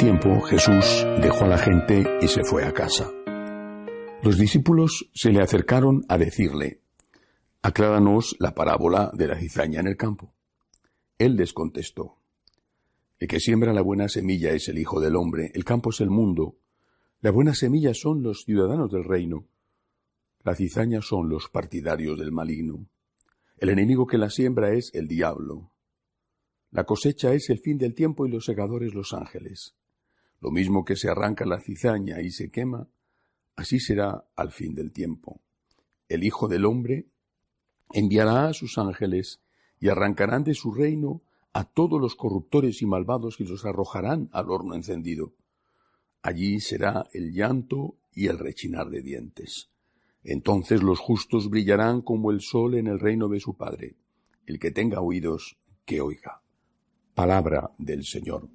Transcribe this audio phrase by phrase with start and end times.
[0.00, 3.12] tiempo Jesús dejó a la gente y se fue a casa.
[4.22, 6.80] Los discípulos se le acercaron a decirle,
[7.60, 10.32] Acláranos la parábola de la cizaña en el campo.
[11.18, 12.16] Él les contestó,
[13.18, 16.08] El que siembra la buena semilla es el Hijo del Hombre, el campo es el
[16.08, 16.56] mundo,
[17.20, 19.48] la buena semilla son los ciudadanos del reino,
[20.44, 22.86] la cizaña son los partidarios del maligno,
[23.58, 25.72] el enemigo que la siembra es el diablo,
[26.70, 29.74] la cosecha es el fin del tiempo y los segadores los ángeles.
[30.40, 32.88] Lo mismo que se arranca la cizaña y se quema,
[33.56, 35.40] así será al fin del tiempo.
[36.08, 37.06] El Hijo del Hombre
[37.92, 39.40] enviará a sus ángeles
[39.78, 41.22] y arrancarán de su reino
[41.52, 45.34] a todos los corruptores y malvados y los arrojarán al horno encendido.
[46.22, 49.70] Allí será el llanto y el rechinar de dientes.
[50.22, 53.96] Entonces los justos brillarán como el sol en el reino de su Padre.
[54.46, 56.42] El que tenga oídos, que oiga.
[57.14, 58.48] Palabra del Señor.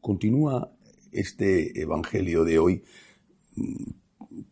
[0.00, 0.70] Continúa
[1.12, 2.84] este Evangelio de hoy
[3.56, 3.90] mm,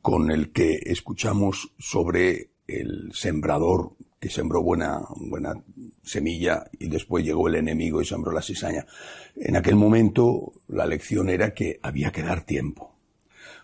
[0.03, 5.55] con el que escuchamos sobre el sembrador que sembró buena, buena
[6.03, 8.87] semilla y después llegó el enemigo y sembró la cizaña.
[9.37, 12.97] En aquel momento la lección era que había que dar tiempo.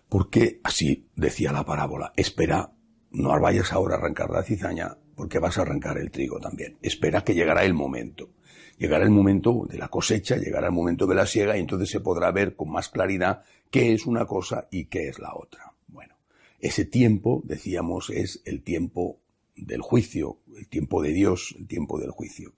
[0.08, 2.72] Porque así decía la parábola, espera,
[3.10, 6.78] no vayas ahora a arrancar la cizaña porque vas a arrancar el trigo también.
[6.82, 8.30] Espera que llegará el momento
[8.78, 12.00] llegará el momento de la cosecha, llegará el momento de la siega y entonces se
[12.00, 15.72] podrá ver con más claridad qué es una cosa y qué es la otra.
[15.88, 16.14] Bueno,
[16.60, 19.18] ese tiempo, decíamos, es el tiempo
[19.56, 22.52] del juicio, el tiempo de Dios, el tiempo del juicio.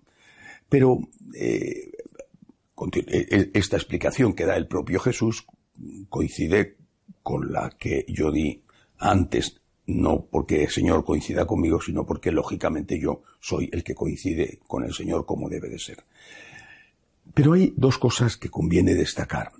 [0.69, 1.00] Pero
[1.34, 1.91] eh,
[2.92, 5.47] e, esta explicación que da el propio Jesús
[6.09, 6.77] coincide
[7.22, 8.62] con la que yo di
[8.98, 14.59] antes no porque el Señor coincida conmigo, sino porque lógicamente yo soy el que coincide
[14.67, 16.05] con el Señor como debe de ser.
[17.34, 19.53] Pero hay dos cosas que conviene destacar.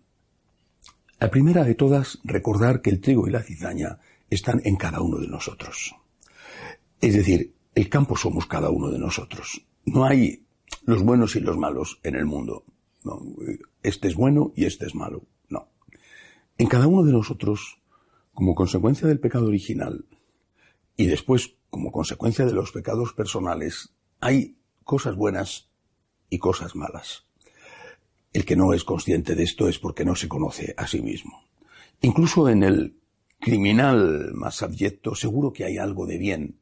[1.19, 5.19] La primera de todas, recordar que el trigo y la cizaña están en cada uno
[5.19, 5.95] de nosotros.
[7.01, 9.65] Es decir, el campo somos cada uno de nosotros.
[9.85, 10.45] No hay
[10.85, 12.65] los buenos y los malos en el mundo.
[13.83, 15.25] este es bueno y este es malo.
[15.49, 15.69] No.
[16.59, 17.79] En cada uno de nosotros,
[18.35, 20.05] como consecuencia del pecado original,
[20.97, 23.91] y después, como consecuencia de los pecados personales,
[24.21, 25.69] hay cosas buenas
[26.31, 27.25] y cosas malas.
[28.33, 31.45] El que no es consciente de esto es porque no se conoce a sí mismo.
[32.01, 32.97] Incluso en el
[33.41, 36.59] criminal más abyecto seguro que hay algo de bien.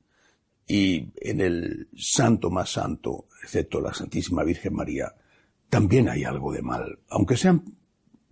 [0.66, 5.14] Y en el santo más santo, excepto la Santísima Virgen María,
[5.68, 7.64] también hay algo de mal, aunque sean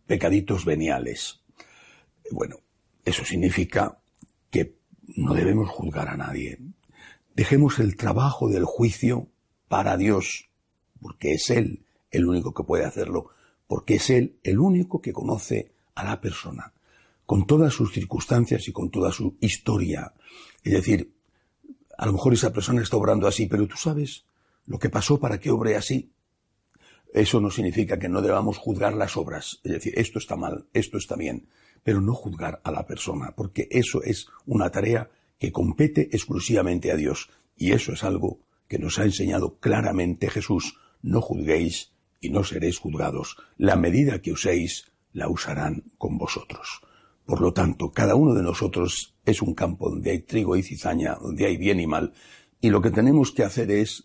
[0.06, 1.40] pecaditos veniales.
[2.30, 2.56] Bueno,
[3.04, 4.01] eso significa
[5.16, 6.58] no debemos juzgar a nadie.
[7.34, 9.28] Dejemos el trabajo del juicio
[9.68, 10.48] para Dios,
[11.00, 13.30] porque es Él el único que puede hacerlo,
[13.66, 16.72] porque es Él el único que conoce a la persona,
[17.26, 20.12] con todas sus circunstancias y con toda su historia.
[20.62, 21.12] Es decir,
[21.96, 24.24] a lo mejor esa persona está obrando así, pero tú sabes
[24.66, 26.10] lo que pasó para que obre así.
[27.12, 30.96] Eso no significa que no debamos juzgar las obras, es decir, esto está mal, esto
[30.96, 31.46] está bien
[31.82, 36.96] pero no juzgar a la persona, porque eso es una tarea que compete exclusivamente a
[36.96, 37.30] Dios.
[37.56, 40.78] Y eso es algo que nos ha enseñado claramente Jesús.
[41.02, 43.36] No juzguéis y no seréis juzgados.
[43.56, 46.80] La medida que uséis la usarán con vosotros.
[47.26, 51.16] Por lo tanto, cada uno de nosotros es un campo donde hay trigo y cizaña,
[51.20, 52.12] donde hay bien y mal,
[52.60, 54.04] y lo que tenemos que hacer es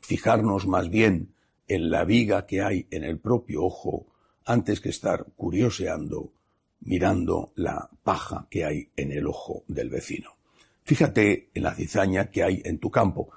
[0.00, 1.34] fijarnos más bien
[1.68, 4.06] en la viga que hay en el propio ojo
[4.44, 6.32] antes que estar curioseando
[6.80, 10.36] mirando la paja que hay en el ojo del vecino.
[10.82, 13.30] Fíjate en la cizaña que hay en tu campo,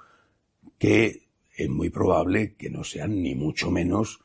[0.78, 1.22] que
[1.56, 4.20] es muy probable que no sean ni mucho menos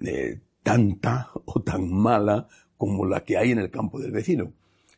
[0.00, 4.52] eh, tanta o tan mala como la que hay en el campo del vecino.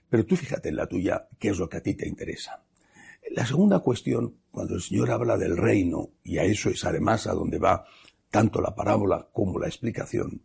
[0.09, 2.63] Pero tú fíjate en la tuya, qué es lo que a ti te interesa.
[3.33, 7.33] La segunda cuestión, cuando el Señor habla del reino, y a eso es además a
[7.33, 7.85] donde va
[8.31, 10.43] tanto la parábola como la explicación,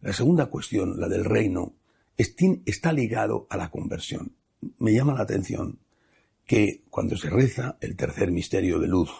[0.00, 1.74] la segunda cuestión, la del reino,
[2.18, 4.32] está ligado a la conversión.
[4.78, 5.78] Me llama la atención
[6.46, 9.10] que cuando se reza el tercer misterio de luz,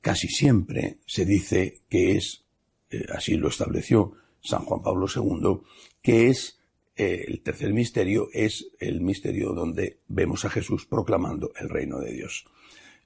[0.00, 2.44] casi siempre se dice que es,
[2.90, 5.60] eh, así lo estableció San Juan Pablo II,
[6.02, 6.58] que es
[6.96, 12.12] eh, el tercer misterio es el misterio donde vemos a Jesús proclamando el reino de
[12.12, 12.44] Dios.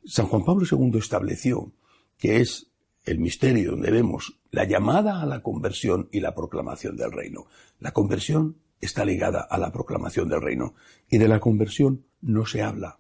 [0.05, 1.73] San Juan Pablo II estableció
[2.17, 2.69] que es
[3.05, 7.47] el misterio donde vemos la llamada a la conversión y la proclamación del reino.
[7.81, 10.75] La conversión está ligada a la proclamación del reino.
[11.09, 12.99] Y de la conversión no se habla.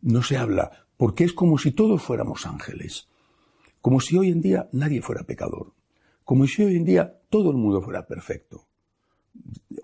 [0.00, 3.08] No se habla porque es como si todos fuéramos ángeles.
[3.82, 5.72] Como si hoy en día nadie fuera pecador.
[6.24, 8.66] Como si hoy en día todo el mundo fuera perfecto.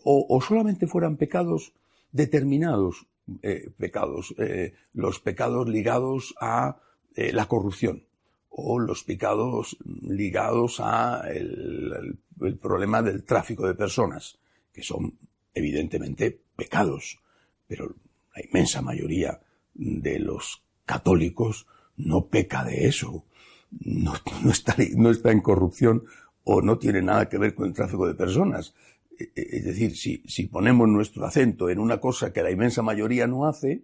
[0.04, 1.72] o, solamente fueran pecados
[2.12, 3.06] determinados,
[3.42, 6.78] eh, pecados, eh, los pecados ligados a
[7.14, 8.04] eh, la corrupción
[8.48, 12.18] o los pecados ligados a el,
[12.60, 14.38] problema del tráfico de personas,
[14.78, 15.18] que son
[15.54, 17.18] evidentemente pecados,
[17.66, 17.96] pero
[18.32, 19.40] la inmensa mayoría
[19.74, 21.66] de los católicos
[21.96, 23.24] no peca de eso,
[23.70, 24.14] no,
[24.52, 26.04] está, no está en corrupción
[26.44, 28.72] o no tiene nada que ver con el tráfico de personas.
[29.18, 32.82] E, e, es decir, si, si ponemos nuestro acento en una cosa que la inmensa
[32.82, 33.82] mayoría no hace,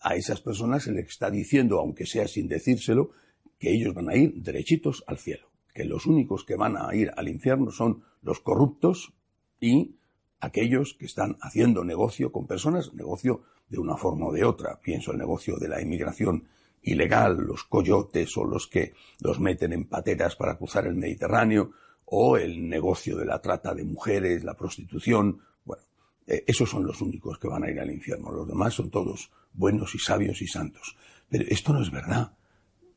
[0.00, 3.10] a esas personas se les está diciendo, aunque sea sin decírselo,
[3.58, 7.12] que ellos van a ir derechitos al cielo, que los únicos que van a ir
[7.18, 9.12] al infierno son los corruptos
[9.60, 9.96] y
[10.42, 14.80] aquellos que están haciendo negocio con personas, negocio de una forma o de otra.
[14.80, 16.48] Pienso el negocio de la inmigración
[16.82, 21.70] ilegal, los coyotes o los que los meten en pateras para cruzar el Mediterráneo,
[22.04, 25.40] o el negocio de la trata de mujeres, la prostitución.
[25.64, 25.84] Bueno,
[26.26, 28.32] eh, esos son los únicos que van a ir al infierno.
[28.32, 30.96] Los demás son todos buenos y sabios y santos.
[31.30, 32.34] Pero esto no es verdad.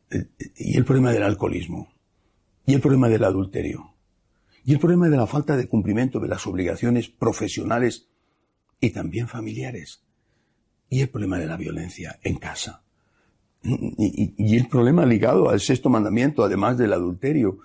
[0.09, 1.93] Eh, eh, y el problema del alcoholismo.
[2.65, 3.94] Y el problema del adulterio.
[4.65, 8.09] Y el problema de la falta de cumplimiento de las obligaciones profesionales
[8.79, 10.03] y también familiares.
[10.89, 12.83] Y el problema de la violencia en casa.
[13.61, 17.59] Y, el problema ligado al sexto mandamiento, además del adulterio,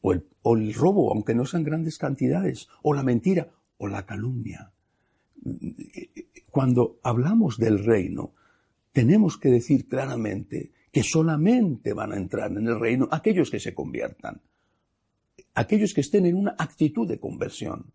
[0.00, 4.72] o el, robo, aunque no sean grandes cantidades, o la mentira, o la calumnia.
[6.50, 8.32] Cuando hablamos del reino,
[8.92, 13.74] tenemos que decir claramente que solamente van a entrar en el reino aquellos que se
[13.74, 14.40] conviertan,
[15.58, 17.92] aquellos que estén en una actitud de conversión,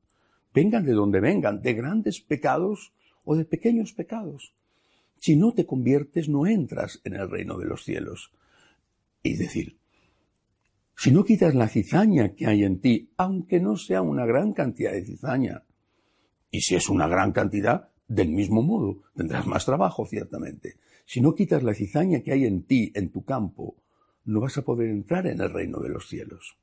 [0.53, 2.93] vengan de donde vengan, de grandes pecados
[3.23, 4.53] o de pequeños pecados.
[5.17, 8.33] Si no te conviertes, no entras en el reino de los cielos.
[9.23, 9.77] Es decir,
[10.97, 14.91] si no quitas la cizaña que hay en ti, aunque no sea una gran cantidad
[14.91, 15.63] de cizaña,
[16.51, 20.75] y si es una gran cantidad, del mismo modo, tendrás más trabajo, ciertamente.
[21.05, 23.77] Si no quitas la cizaña que hay en ti, en tu campo,
[24.25, 26.57] no vas a poder entrar en el reino de los cielos.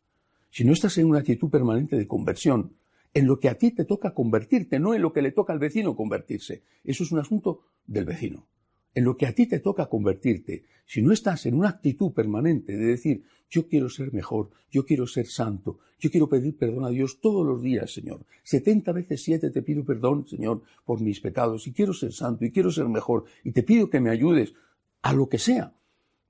[0.51, 2.77] Si no estás en una actitud permanente de conversión,
[3.13, 5.59] en lo que a ti te toca convertirte, no en lo que le toca al
[5.59, 6.63] vecino convertirse.
[6.85, 8.47] Eso es un asunto del vecino
[8.95, 12.77] en lo que a ti te toca convertirte, si no estás en una actitud permanente
[12.77, 16.91] de decir, yo quiero ser mejor, yo quiero ser santo, yo quiero pedir perdón a
[16.91, 18.25] Dios todos los días, Señor.
[18.43, 22.51] Setenta veces siete te pido perdón, Señor, por mis pecados, y quiero ser santo, y
[22.51, 24.55] quiero ser mejor, y te pido que me ayudes
[25.03, 25.75] a lo que sea,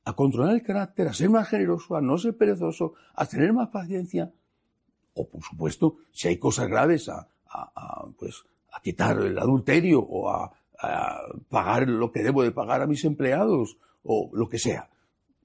[0.05, 3.69] a controlar el carácter, a ser más generoso, a no ser perezoso, a tener más
[3.69, 4.33] paciencia,
[5.15, 8.43] o por supuesto, si hay cosas graves, a, a pues,
[8.73, 13.05] a quitar el adulterio o a a pagar lo que debo de pagar a mis
[13.05, 14.89] empleados o lo que sea.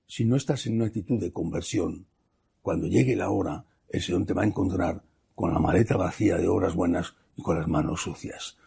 [0.08, 2.06] Si no estás en una actitud de conversión,
[2.62, 5.02] cuando llegue la hora, el Señor te va a encontrar
[5.34, 8.58] con la maleta vacía de obras buenas y con las manos sucias.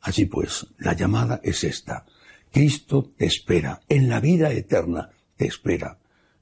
[0.00, 2.04] Así pues, la llamada es esta.
[2.50, 5.98] Cristo te espera, en la vida eterna te espera,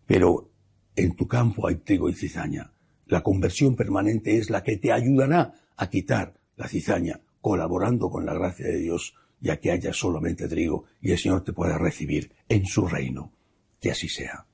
[0.06, 0.50] pero
[0.96, 2.72] en tu campo hay trigo y cizaña.
[3.06, 8.34] La conversión permanente es la que te ayudará a quitar la cizaña, colaborando con la
[8.34, 12.64] gracia de Dios ya que haya solamente trigo y el Señor te pueda recibir en
[12.64, 13.30] su reino.
[13.78, 14.46] Que así sea.